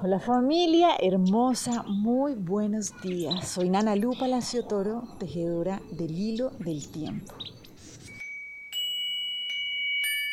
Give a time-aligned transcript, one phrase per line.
[0.00, 3.48] Hola familia hermosa, muy buenos días.
[3.48, 7.34] Soy Nana Lu Palacio Toro, tejedora del hilo del tiempo.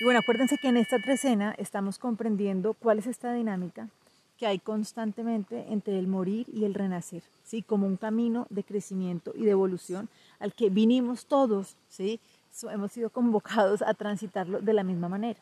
[0.00, 3.88] Y bueno, acuérdense que en esta trecena estamos comprendiendo cuál es esta dinámica
[4.36, 7.62] que hay constantemente entre el morir y el renacer, ¿sí?
[7.62, 10.08] Como un camino de crecimiento y de evolución
[10.40, 12.18] al que vinimos todos, ¿sí?
[12.68, 15.38] hemos sido convocados a transitarlo de la misma manera.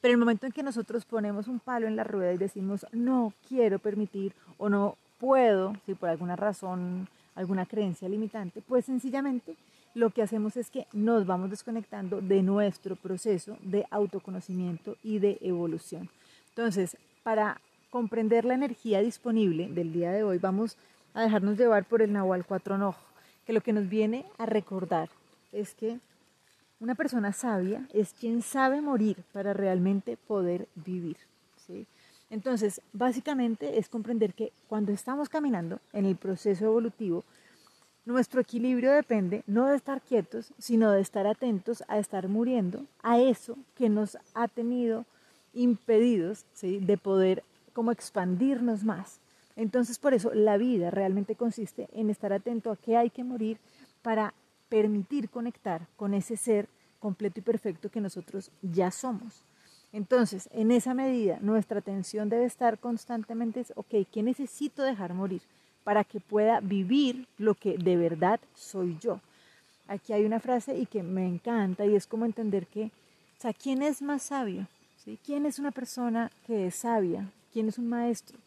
[0.00, 3.32] Pero el momento en que nosotros ponemos un palo en la rueda y decimos, no
[3.48, 9.56] quiero permitir o no puedo, si por alguna razón, alguna creencia limitante, pues sencillamente
[9.94, 15.38] lo que hacemos es que nos vamos desconectando de nuestro proceso de autoconocimiento y de
[15.40, 16.10] evolución.
[16.50, 20.76] Entonces, para comprender la energía disponible del día de hoy, vamos
[21.14, 23.00] a dejarnos llevar por el Nahual 4 Nojo,
[23.46, 25.08] que lo que nos viene a recordar
[25.52, 26.00] es que
[26.80, 31.16] una persona sabia es quien sabe morir para realmente poder vivir.
[32.30, 37.24] Entonces, básicamente es comprender que cuando estamos caminando en el proceso evolutivo,
[38.04, 43.18] nuestro equilibrio depende no de estar quietos, sino de estar atentos a estar muriendo a
[43.18, 45.06] eso que nos ha tenido
[45.54, 49.20] impedidos de poder como expandirnos más.
[49.56, 53.58] Entonces, por eso la vida realmente consiste en estar atento a qué hay que morir
[54.02, 54.34] para
[54.68, 59.44] permitir conectar con ese ser completo y perfecto que nosotros ya somos.
[59.92, 65.42] Entonces, en esa medida, nuestra atención debe estar constantemente, ok, ¿qué necesito dejar morir
[65.84, 69.20] para que pueda vivir lo que de verdad soy yo?
[69.86, 73.52] Aquí hay una frase y que me encanta y es como entender que, o sea,
[73.52, 74.66] ¿quién es más sabio?
[74.96, 75.18] ¿Sí?
[75.24, 77.30] ¿Quién es una persona que es sabia?
[77.52, 78.38] ¿Quién es un maestro?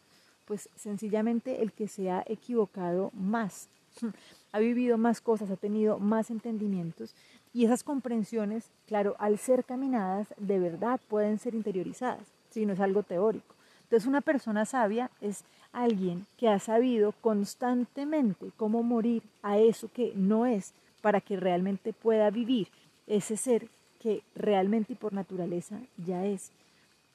[0.46, 3.68] Pues sencillamente el que se ha equivocado más
[4.52, 7.14] ha vivido más cosas, ha tenido más entendimientos
[7.52, 12.80] y esas comprensiones, claro, al ser caminadas, de verdad pueden ser interiorizadas, si no es
[12.80, 13.54] algo teórico.
[13.84, 20.12] Entonces una persona sabia es alguien que ha sabido constantemente cómo morir a eso que
[20.14, 22.68] no es para que realmente pueda vivir
[23.06, 23.68] ese ser
[24.00, 26.52] que realmente y por naturaleza ya es.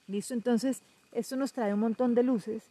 [0.08, 0.34] ¿Listo?
[0.34, 2.64] Entonces, esto nos trae un montón de luces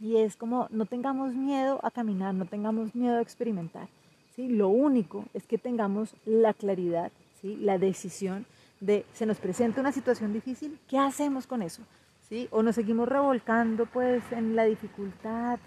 [0.00, 3.88] y es como no tengamos miedo a caminar, no tengamos miedo a experimentar.
[4.34, 4.48] ¿sí?
[4.48, 7.56] Lo único es que tengamos la claridad, ¿sí?
[7.56, 8.46] la decisión
[8.80, 11.82] de, se nos presenta una situación difícil, ¿qué hacemos con eso?
[12.28, 12.48] ¿Sí?
[12.50, 15.58] O nos seguimos revolcando pues en la dificultad,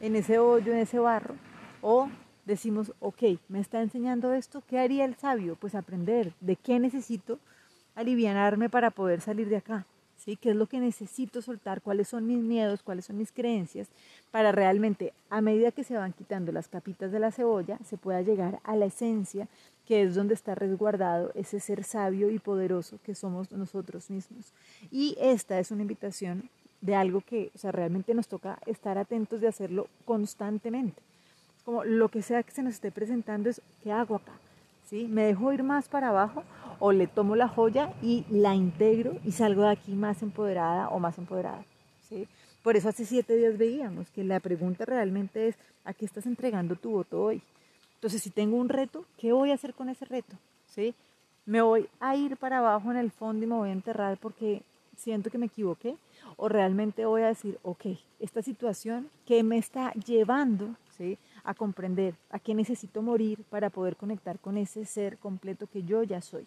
[0.00, 1.34] en ese hoyo, en ese barro,
[1.82, 2.08] o
[2.46, 5.56] decimos, ok, me está enseñando esto, ¿qué haría el sabio?
[5.56, 7.38] Pues aprender de qué necesito
[7.94, 9.86] alivianarme para poder salir de acá.
[10.24, 10.36] ¿Sí?
[10.36, 11.82] ¿Qué es lo que necesito soltar?
[11.82, 12.82] ¿Cuáles son mis miedos?
[12.82, 13.88] ¿Cuáles son mis creencias?
[14.30, 18.22] Para realmente, a medida que se van quitando las capitas de la cebolla, se pueda
[18.22, 19.48] llegar a la esencia,
[19.86, 24.52] que es donde está resguardado ese ser sabio y poderoso que somos nosotros mismos.
[24.90, 26.48] Y esta es una invitación
[26.80, 31.02] de algo que, o sea, realmente nos toca estar atentos de hacerlo constantemente.
[31.64, 34.32] Como lo que sea que se nos esté presentando es, ¿qué hago acá?
[34.88, 35.06] ¿Sí?
[35.08, 36.44] ¿Me dejo ir más para abajo
[36.78, 40.98] o le tomo la joya y la integro y salgo de aquí más empoderada o
[40.98, 41.64] más empoderada.
[42.08, 42.28] ¿sí?
[42.62, 46.76] Por eso hace siete días veíamos que la pregunta realmente es, ¿a qué estás entregando
[46.76, 47.42] tu voto hoy?
[47.96, 50.36] Entonces, si tengo un reto, ¿qué voy a hacer con ese reto?
[50.66, 50.94] ¿Sí?
[51.46, 54.62] ¿Me voy a ir para abajo en el fondo y me voy a enterrar porque
[54.96, 55.96] siento que me equivoqué?
[56.36, 57.86] ¿O realmente voy a decir, ok,
[58.20, 61.18] esta situación, ¿qué me está llevando ¿sí?
[61.44, 66.02] a comprender a qué necesito morir para poder conectar con ese ser completo que yo
[66.02, 66.46] ya soy?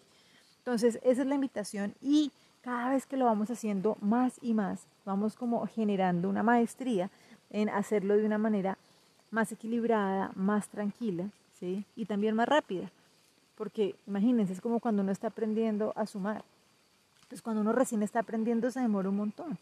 [0.68, 2.30] Entonces, esa es la invitación y
[2.60, 7.08] cada vez que lo vamos haciendo más y más, vamos como generando una maestría
[7.48, 8.76] en hacerlo de una manera
[9.30, 11.86] más equilibrada, más tranquila, ¿sí?
[11.96, 12.90] Y también más rápida.
[13.56, 16.44] Porque imagínense, es como cuando uno está aprendiendo a sumar.
[17.30, 19.56] Pues cuando uno recién está aprendiendo se demora un montón.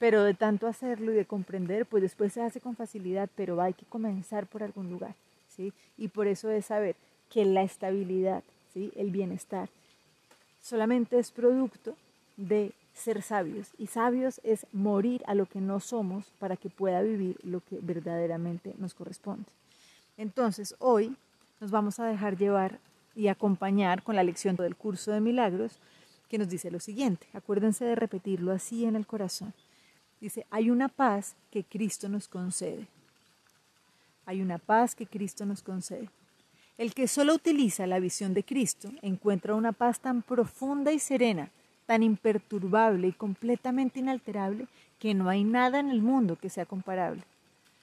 [0.00, 3.74] Pero de tanto hacerlo y de comprender, pues después se hace con facilidad, pero hay
[3.74, 5.14] que comenzar por algún lugar,
[5.54, 5.72] ¿sí?
[5.96, 6.96] Y por eso es saber
[7.32, 8.42] que la estabilidad,
[8.74, 8.90] ¿sí?
[8.96, 9.68] El bienestar,
[10.60, 11.96] solamente es producto
[12.36, 13.70] de ser sabios.
[13.78, 17.78] Y sabios es morir a lo que no somos para que pueda vivir lo que
[17.80, 19.46] verdaderamente nos corresponde.
[20.16, 21.16] Entonces, hoy
[21.60, 22.78] nos vamos a dejar llevar
[23.14, 25.78] y acompañar con la lección del curso de milagros
[26.28, 27.26] que nos dice lo siguiente.
[27.32, 29.52] Acuérdense de repetirlo así en el corazón.
[30.20, 32.86] Dice, hay una paz que Cristo nos concede.
[34.26, 36.08] Hay una paz que Cristo nos concede.
[36.80, 41.50] El que solo utiliza la visión de Cristo encuentra una paz tan profunda y serena,
[41.84, 44.66] tan imperturbable y completamente inalterable,
[44.98, 47.22] que no hay nada en el mundo que sea comparable.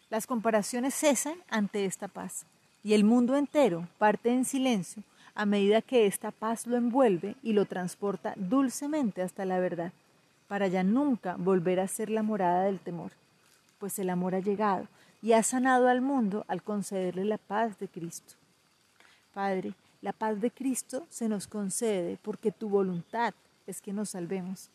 [0.09, 2.47] Las comparaciones cesan ante esta paz,
[2.83, 5.03] y el mundo entero parte en silencio
[5.35, 9.93] a medida que esta paz lo envuelve y lo transporta dulcemente hasta la verdad.
[10.47, 13.11] para ya nunca volver a ser la morada del temor,
[13.77, 14.87] pues el amor ha llegado
[15.21, 18.33] y ha sanado al mundo al concederle la paz de Cristo.
[19.37, 23.35] Padre, la paz de Cristo se nos concede porque tu voluntad
[23.67, 24.71] es que nos salvemos.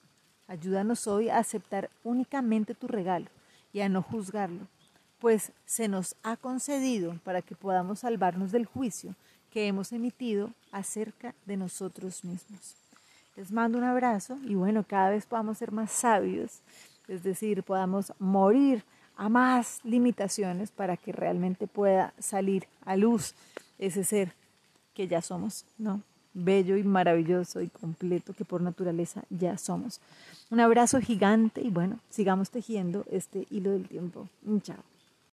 [0.47, 3.27] Ayúdanos hoy a aceptar únicamente tu regalo
[3.73, 4.69] y a no juzgarlo,
[5.19, 9.17] pues se nos ha concedido para que podamos salvarnos del juicio
[9.51, 12.77] que hemos emitido acerca de nosotros mismos.
[13.35, 16.61] Les mando un abrazo y bueno, cada vez podamos ser más sabios,
[17.09, 18.85] es decir, podamos morir
[19.17, 23.35] a más limitaciones para que realmente pueda salir a luz
[23.81, 24.41] ese ser
[24.95, 26.03] que ya somos, ¿no?
[26.35, 30.01] Bello y maravilloso y completo que por naturaleza ya somos.
[30.51, 34.29] Un abrazo gigante y bueno, sigamos tejiendo este hilo del tiempo.
[34.63, 34.92] Chao.